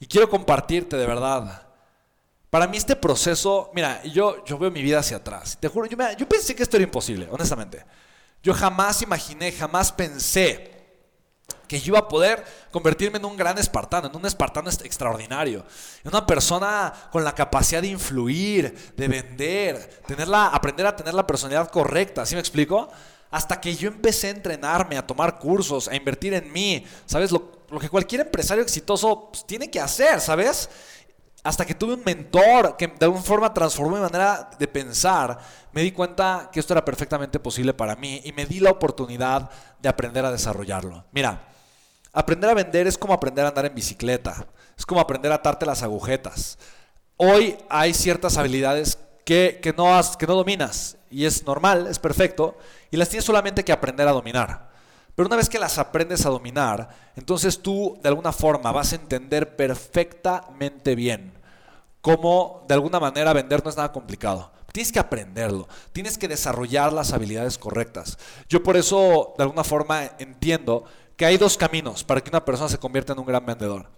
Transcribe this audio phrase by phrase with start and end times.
[0.00, 1.68] Y quiero compartirte de verdad.
[2.48, 5.56] Para mí este proceso, mira, yo, yo veo mi vida hacia atrás.
[5.60, 7.84] Te juro, yo, yo pensé que esto era imposible, honestamente.
[8.42, 10.80] Yo jamás imaginé, jamás pensé
[11.68, 15.64] que yo iba a poder convertirme en un gran espartano, en un espartano extraordinario,
[16.02, 21.26] en una persona con la capacidad de influir, de vender, tenerla, aprender a tener la
[21.26, 22.88] personalidad correcta, ¿sí me explico?
[23.30, 27.30] Hasta que yo empecé a entrenarme, a tomar cursos, a invertir en mí, ¿sabes?
[27.30, 30.68] Lo, que cualquier empresario exitoso pues, tiene que hacer, ¿sabes?
[31.42, 35.38] hasta que tuve un mentor que de alguna forma transformó mi manera de pensar,
[35.72, 39.50] me di cuenta que esto era perfectamente posible para mí y me di la oportunidad
[39.80, 41.04] de aprender a desarrollarlo.
[41.12, 41.48] Mira,
[42.12, 45.64] aprender a vender es como aprender a andar en bicicleta, es como aprender a atarte
[45.64, 46.58] las agujetas.
[47.16, 52.58] Hoy hay ciertas habilidades que, que, no, que no dominas y es normal, es perfecto,
[52.90, 54.69] y las tienes solamente que aprender a dominar.
[55.20, 58.96] Pero una vez que las aprendes a dominar, entonces tú de alguna forma vas a
[58.96, 61.34] entender perfectamente bien
[62.00, 64.50] cómo de alguna manera vender no es nada complicado.
[64.72, 68.16] Tienes que aprenderlo, tienes que desarrollar las habilidades correctas.
[68.48, 70.84] Yo por eso de alguna forma entiendo
[71.18, 73.90] que hay dos caminos para que una persona se convierta en un gran vendedor.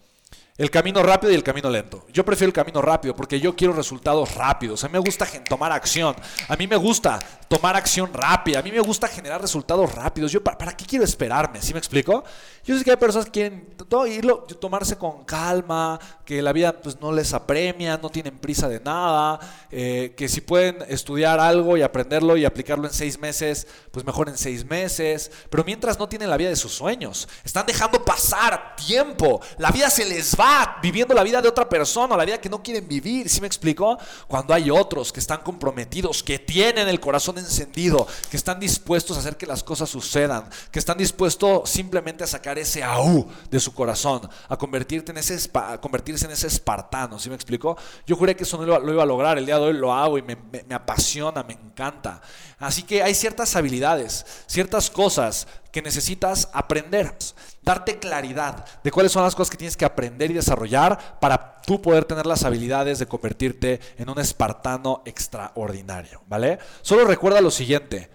[0.58, 2.04] El camino rápido y el camino lento.
[2.12, 4.84] Yo prefiero el camino rápido porque yo quiero resultados rápidos.
[4.84, 6.14] A mí me gusta tomar acción.
[6.46, 8.58] A mí me gusta tomar acción rápida.
[8.58, 10.30] A mí me gusta generar resultados rápidos.
[10.30, 11.62] Yo, ¿para, qué quiero esperarme?
[11.62, 12.22] ¿Sí me explico?
[12.64, 13.74] Yo sé que hay personas que quieren
[14.08, 18.78] irlo, tomarse con calma, que la vida pues, no les apremia, no tienen prisa de
[18.78, 24.04] nada, eh, que si pueden estudiar algo y aprenderlo y aplicarlo en seis meses, pues
[24.04, 25.30] mejor en seis meses.
[25.48, 29.40] Pero mientras no tienen la vida de sus sueños, están dejando pasar tiempo.
[29.56, 30.41] La vida se les va
[30.82, 33.28] viviendo la vida de otra persona, la vida que no quieren vivir.
[33.28, 33.98] ¿Sí me explico?
[34.26, 39.20] Cuando hay otros que están comprometidos, que tienen el corazón encendido, que están dispuestos a
[39.20, 43.72] hacer que las cosas sucedan, que están dispuestos simplemente a sacar ese aú de su
[43.72, 47.18] corazón, a, en ese, convertirse en ese espartano.
[47.18, 47.76] ¿Sí me explico?
[48.06, 49.38] Yo juré que eso no lo, iba a lograr.
[49.38, 52.20] El día de hoy lo hago y me, me apasiona, me encanta.
[52.58, 57.16] Así que hay ciertas habilidades, ciertas cosas que necesitas aprender,
[57.62, 61.80] darte claridad de cuáles son las cosas que tienes que aprender y desarrollar para tú
[61.80, 66.58] poder tener las habilidades de convertirte en un espartano extraordinario, ¿vale?
[66.82, 68.10] Solo recuerda lo siguiente,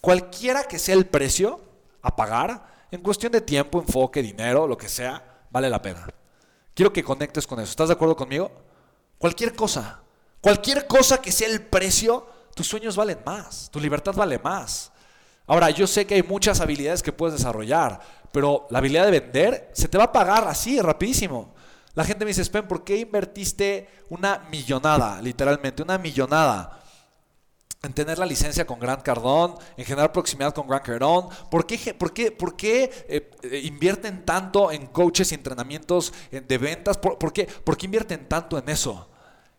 [0.00, 1.60] cualquiera que sea el precio
[2.02, 6.06] a pagar, en cuestión de tiempo, enfoque, dinero, lo que sea, vale la pena.
[6.74, 7.70] Quiero que conectes con eso.
[7.70, 8.50] ¿Estás de acuerdo conmigo?
[9.18, 10.02] Cualquier cosa,
[10.40, 14.89] cualquier cosa que sea el precio, tus sueños valen más, tu libertad vale más.
[15.50, 18.00] Ahora, yo sé que hay muchas habilidades que puedes desarrollar,
[18.30, 21.52] pero la habilidad de vender se te va a pagar así, rapidísimo.
[21.94, 26.76] La gente me dice, Spen, ¿por qué invertiste una millonada, literalmente, una millonada?
[27.82, 31.28] en tener la licencia con Grant Cardone, en generar proximidad con Grant Cardone.
[31.50, 36.58] ¿Por qué, por qué, por qué eh, eh, invierten tanto en coaches y entrenamientos de
[36.58, 36.98] ventas?
[36.98, 39.08] ¿Por, qué, ¿Por, qué, invierten tanto en eso?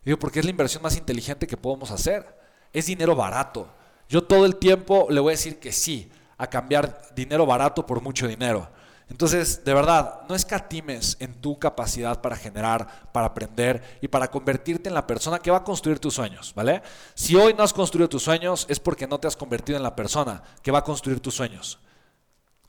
[0.06, 2.40] Digo, porque es la inversión más inteligente que podemos hacer.
[2.72, 3.81] Es dinero barato.
[4.12, 8.02] Yo todo el tiempo le voy a decir que sí a cambiar dinero barato por
[8.02, 8.68] mucho dinero.
[9.10, 14.90] Entonces, de verdad, no escatimes en tu capacidad para generar, para aprender y para convertirte
[14.90, 16.82] en la persona que va a construir tus sueños, ¿vale?
[17.14, 19.96] Si hoy no has construido tus sueños es porque no te has convertido en la
[19.96, 21.80] persona que va a construir tus sueños.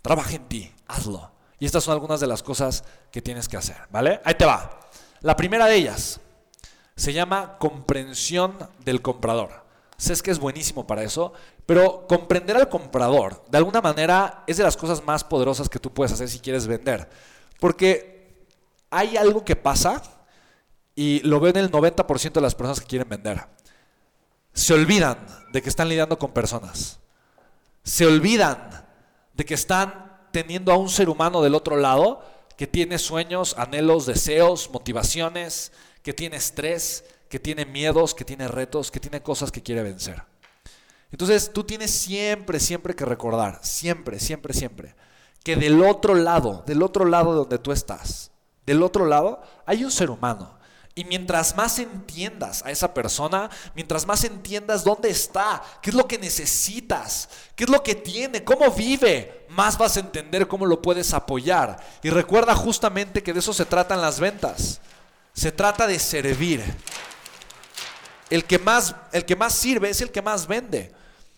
[0.00, 1.28] Trabaja en ti, hazlo.
[1.58, 4.20] Y estas son algunas de las cosas que tienes que hacer, ¿vale?
[4.24, 4.78] Ahí te va.
[5.22, 6.20] La primera de ellas
[6.94, 9.61] se llama comprensión del comprador.
[10.22, 11.32] Que es buenísimo para eso,
[11.64, 15.92] pero comprender al comprador, de alguna manera, es de las cosas más poderosas que tú
[15.92, 17.08] puedes hacer si quieres vender.
[17.60, 18.46] Porque
[18.90, 20.02] hay algo que pasa,
[20.96, 23.46] y lo ven el 90% de las personas que quieren vender.
[24.52, 26.98] Se olvidan de que están lidiando con personas.
[27.84, 28.84] Se olvidan
[29.34, 32.24] de que están teniendo a un ser humano del otro lado
[32.56, 38.90] que tiene sueños, anhelos, deseos, motivaciones, que tiene estrés, que tiene miedos, que tiene retos,
[38.90, 40.22] que tiene cosas que quiere vencer.
[41.10, 44.94] Entonces tú tienes siempre, siempre que recordar, siempre, siempre, siempre,
[45.42, 48.32] que del otro lado, del otro lado donde tú estás,
[48.66, 50.58] del otro lado, hay un ser humano.
[50.94, 56.06] Y mientras más entiendas a esa persona, mientras más entiendas dónde está, qué es lo
[56.06, 60.82] que necesitas, qué es lo que tiene, cómo vive, más vas a entender cómo lo
[60.82, 61.82] puedes apoyar.
[62.02, 64.82] Y recuerda justamente que de eso se tratan las ventas.
[65.32, 66.62] Se trata de servir
[68.32, 70.90] el que más, el que más sirve es el que más vende.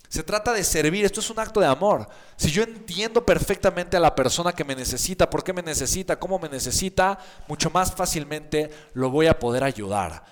[0.08, 2.08] Se trata de servir, esto es un acto de amor.
[2.36, 6.38] Si yo entiendo perfectamente a la persona que me necesita, por qué me necesita, cómo
[6.38, 7.18] me necesita,
[7.48, 10.24] mucho más fácilmente lo voy a poder ayudar.